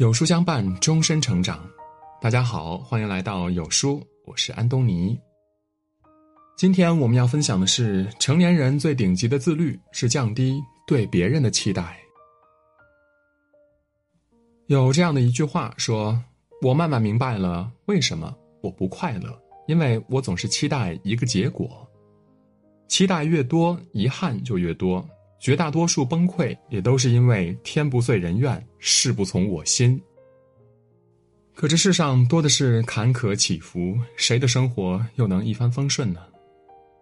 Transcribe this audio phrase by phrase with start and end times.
[0.00, 1.62] 有书相伴，终身成长。
[2.22, 5.14] 大家好，欢迎来到有书，我是安东尼。
[6.56, 11.98] 今天我们要分享的是，成年人最顶级的自律是降低对别人的期待。
[14.68, 16.18] 有这样的一句话说
[16.64, 21.86] ：“我慢慢明白了为什么我不快乐，因为我总是期待一个结果，
[22.88, 25.06] 期待越多，遗憾就越多。”
[25.40, 30.00] 绝大多数崩溃也都是因为天不遂人愿，事不从我心。
[31.54, 36.20] 可这世上多的是坎坷起伏，谁的生活又能一帆风顺呢？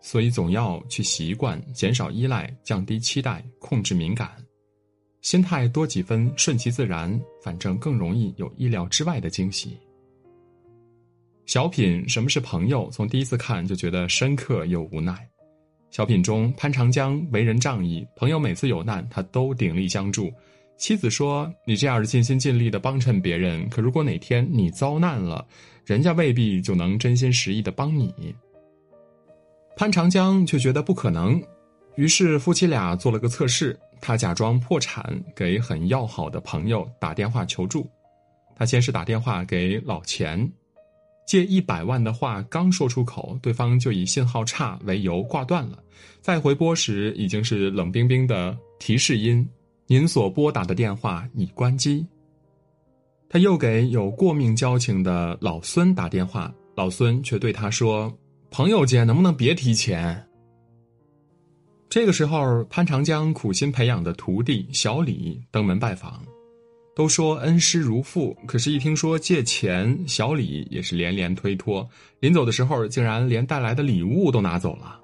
[0.00, 4.30] 所以总要去习惯，减少依赖，降低期待，控制敏感，
[5.22, 9.76] 心态多几分顺其自然，反正更容易有意料之外的惊喜。
[11.46, 15.28] 小品《什么是朋友》，从第一次看就觉得深刻又无奈。
[15.90, 20.32] 小品中，潘长江为人仗义，朋友每次有难，他都鼎力相助。
[20.76, 25.44] 妻子说：“你这样尽心尽力的帮衬别人，可如果哪天你遭难了，
[25.84, 28.34] 人家未必就能真心实意的帮你。”
[29.76, 31.42] 潘长江却觉得不可能，
[31.96, 37.90] 于是夫妻俩做了个测试，他假装破产，给很要好的朋友打电话求助。
[38.54, 40.50] 他先是打电话给老钱。
[41.30, 45.78] 借一百万的话刚说出口，对方就以信号差为由挂断了。
[46.20, 49.48] 再回拨时，已经是冷冰冰的提示音
[49.86, 52.04] ：“您所拨打的电话已关机。”
[53.30, 58.12] 他又给有过命交情的老孙打电话，老孙却对他说
[58.50, 60.26] ：“朋友间能不能别提钱？”
[61.88, 66.20] 这个时候，潘长江苦心培养的徒弟小李登门拜访。
[67.00, 71.88] 都说恩师如父，可是，一听说借钱，小李也是连连推脱。
[72.18, 75.00] 临走的时候，竟然连带来的礼物都拿走了。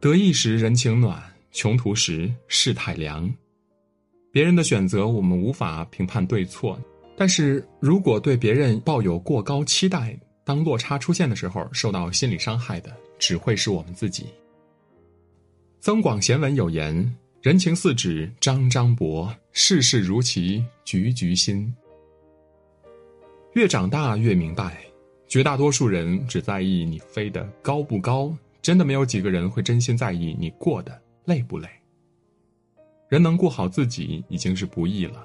[0.00, 3.30] 得意时人情暖，穷途时世态凉。
[4.32, 6.80] 别人的选择，我们无法评判对错，
[7.18, 14.24] 但是如果对别人抱有过高期待，当落差出现的时候，受到心理伤害的只会是我们自己。
[15.80, 17.14] 增广贤文有言。
[17.46, 21.72] 人情似纸张张薄，世事如棋局局新。
[23.52, 24.84] 越长大越明白，
[25.28, 31.68] 绝大多数人只在意你飞得高不高，真的没有几个人会真心在意你过得累不累。
[33.08, 35.24] 人能顾好自己已经是不易了，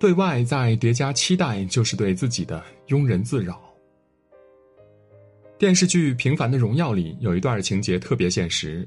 [0.00, 3.62] 对外再叠加期待，就是对自己的庸人自扰。
[5.60, 8.84] 电视剧《平凡的荣耀》里有一段情节特别现实。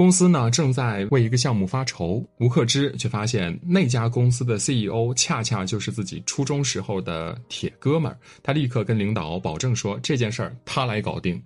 [0.00, 8.18] 公司呢正在为一个项目发愁，吴克之却发现那家公司的 CEO 恰恰就是自己初中时候的铁哥们儿。
[8.42, 11.38] 他立刻跟领导保证说这件事儿他来搞定。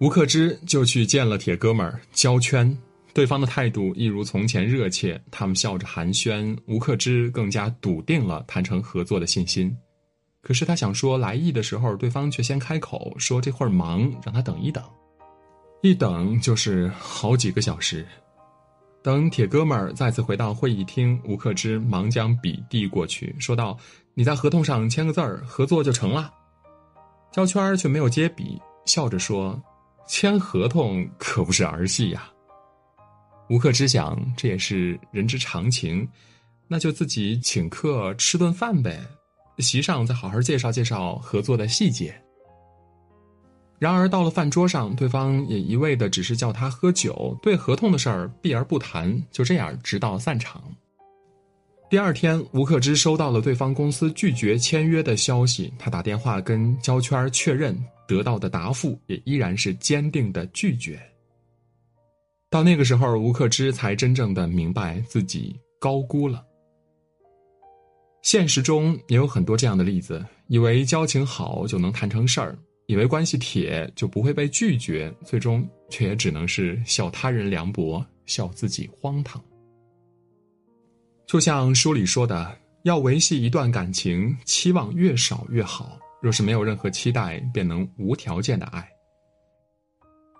[0.00, 2.74] 吴克之就去见了铁哥们儿焦圈，
[3.12, 6.56] 对方的态度一如从前热切，他们笑着寒暄。
[6.64, 9.70] 吴克之更加笃定了谈成合作的信心。
[10.40, 14.82] 可是他想说来意的时候，对方却先开口说这会儿忙，让他等一等。
[15.80, 18.04] 一等就是好几个小时，
[19.00, 23.78] 等铁哥们儿再次回到会议厅，吴克之忙将笔递过去，说道
[24.14, 26.34] ：“你在合同上签个字儿，合作就成了。”
[27.30, 29.60] 焦圈却没有接笔，笑着说
[30.08, 32.28] ：“签合同可不是儿戏呀。”
[33.48, 36.06] 吴克之想，这也是人之常情，
[36.66, 39.00] 那就自己请客吃顿饭呗，
[39.58, 42.20] 席上再好好介绍介绍合作的细节。
[43.78, 50.62] 然而到了饭桌上，对方也一味的只是叫他喝酒，对合同的事儿避而不谈，就这样直到散场。
[51.88, 61.00] 第二天，吴克之收到了对方公司拒绝签约的消息，他打电话跟焦圈确认，得到的答复也依然是坚定的拒绝。
[62.50, 66.44] 到那个时候，吴克之才真正的明白自己高估了。
[68.22, 72.58] 现实中也有很多这样的例子，以为交情好就能谈成事儿。
[72.88, 79.44] 以为关系铁就不会被拒绝，最终却也只能是笑他人凉薄，笑自己荒唐。
[81.26, 86.00] 就像书里说的，要维系一段感情，期望越少越好。
[86.22, 88.88] 若是没有任何期待，便能无条件的爱。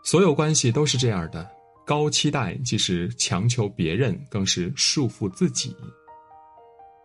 [0.03, 1.47] 所有关系都是这样的，
[1.85, 5.77] 高期待既是强求别人，更是束缚自己。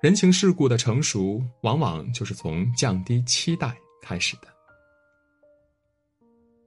[0.01, 4.52] 人情世故的成熟，往往就是从降低期待开始的。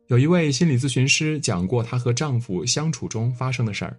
[0.08, 3.96] 有一位心理咨询师讲过她和丈夫相处中发生的事儿。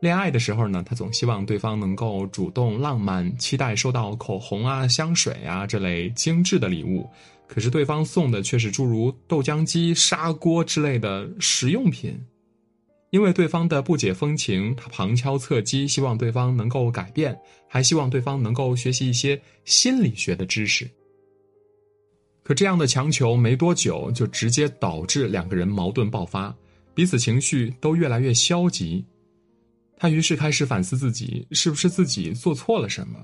[0.00, 7.08] 恋爱的时候呢，她总希望对方能够主动浪漫，期待收到口红啊、香水啊这类精致的礼物。
[7.46, 12.20] 可是对方送的却是诸如豆浆机、砂锅之类的实用品。
[13.08, 17.34] 因为对方的不解风情，他旁敲侧击，希望对方能够改变，
[17.66, 20.86] 还希望对方能够学习一些心理学的知识。
[22.48, 26.56] 可这样的强求没多久，就直接导致两个人矛盾爆发，
[26.94, 29.04] 彼此情绪都越来越消极。
[29.98, 33.22] 她于是开始反思自己是不是自己做错了什么。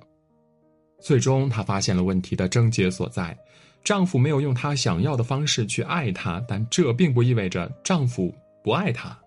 [1.00, 3.34] 最终，她发现了问题的症结所在：
[3.82, 8.30] 丈夫没有用她想要的方式去爱她，但这并不意味着丈夫
[8.62, 9.18] 不爱她。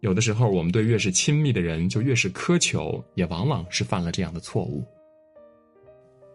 [0.00, 4.84] 有的时候，我们对越是亲密的人就越是苛求，也往往是犯了这样的错误。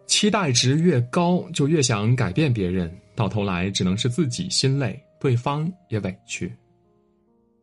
[0.06, 6.52] 期待值越高，就越想改变别人，到头来只能是自己心累，对方也委屈。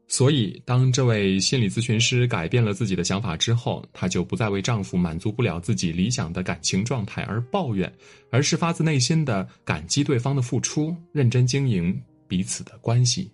[0.07, 7.89] 所以，当这位心理咨询师改变了自己的想法之后，她就不再为丈夫满足不了自己理想的感情状态而抱怨，
[8.29, 11.97] 而是发自内心的感激对方的付出，认真经营
[12.27, 13.31] 彼此的关系。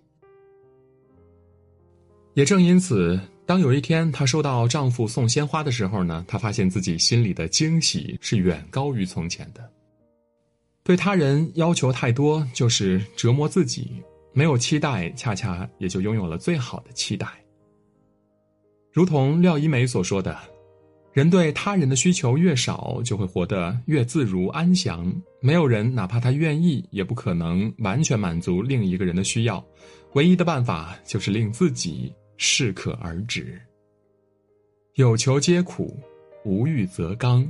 [2.34, 9.72] 也正因此，当有一天她收到丈夫送鲜花的时候呢，她发现自己心里的惊喜是远高于从前的。
[10.84, 13.84] 对他人要求太多，就是折磨自己；
[14.34, 17.26] 没有期待，恰恰也就拥有了最好的期待。
[18.92, 20.38] 如同廖一梅所说的
[21.14, 25.10] ：“人对他人的需求越少，就会活得越自如安详。
[25.40, 29.64] 没有人哪怕他愿意，也不可能完全满足另一个人的需要。
[30.12, 33.60] 唯一的办法就是令自己。”适可而止。
[34.94, 35.94] 有求皆苦，
[36.44, 37.46] 无欲则刚。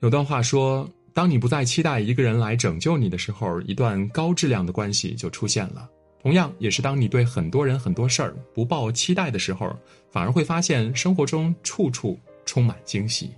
[0.00, 5.88] 有段话说：当你不再期待一个人来拯救你的时候，一段高质量的关系就出现了。
[6.20, 9.76] 同样，也是当你对很多人、很多事儿不抱期待的时候，
[10.10, 13.30] 反而会发现生活中处处充满惊喜。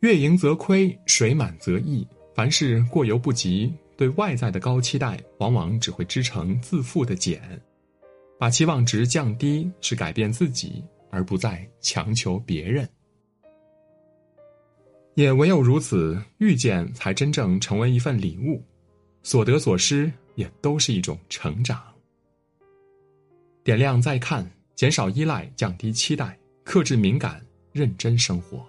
[0.00, 2.06] 月盈则亏，水满则溢。
[2.34, 3.72] 凡事过犹不及。
[3.96, 7.40] 对外在的高期待，往往只会织成自负的茧。
[8.38, 12.86] 把期望值降低，是改变自己，而不再强求别人。
[15.14, 18.62] 也唯有如此，遇见才真正成为一份礼物，
[19.22, 21.82] 所得所失也都是一种成长。
[23.64, 28.62] 点亮再看，减少依赖，降低期待，克制敏感，认真生活。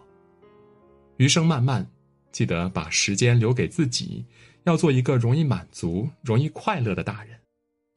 [1.17, 1.85] 余生漫漫，
[2.31, 4.25] 记得把时间留给自己。
[4.67, 7.39] 要做一个容易满足、容易快乐的大人，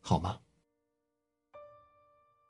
[0.00, 0.38] 好吗？